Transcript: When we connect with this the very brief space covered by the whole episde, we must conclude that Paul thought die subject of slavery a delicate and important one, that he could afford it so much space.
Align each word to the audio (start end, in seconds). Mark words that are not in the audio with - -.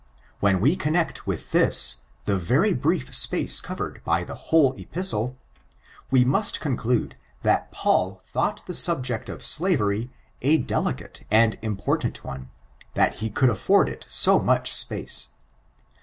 When 0.39 0.59
we 0.61 0.75
connect 0.75 1.27
with 1.27 1.51
this 1.51 1.97
the 2.25 2.35
very 2.39 2.73
brief 2.73 3.13
space 3.13 3.59
covered 3.59 4.01
by 4.03 4.23
the 4.23 4.33
whole 4.49 4.73
episde, 4.73 5.35
we 6.09 6.25
must 6.25 6.59
conclude 6.59 7.15
that 7.43 7.71
Paul 7.71 8.19
thought 8.25 8.65
die 8.65 8.73
subject 8.73 9.29
of 9.29 9.43
slavery 9.43 10.09
a 10.41 10.57
delicate 10.57 11.23
and 11.29 11.55
important 11.61 12.23
one, 12.23 12.49
that 12.95 13.17
he 13.17 13.29
could 13.29 13.51
afford 13.51 13.87
it 13.89 14.07
so 14.09 14.39
much 14.39 14.73
space. 14.73 15.27